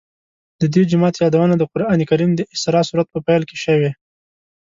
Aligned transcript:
د 0.61 0.63
دې 0.73 0.81
جومات 0.89 1.15
یادونه 1.23 1.55
د 1.57 1.63
قرآن 1.71 1.99
کریم 2.09 2.31
د 2.35 2.41
اسراء 2.53 2.85
سورت 2.89 3.07
په 3.11 3.19
پیل 3.27 3.41
کې 3.49 3.57
شوې. 3.65 3.91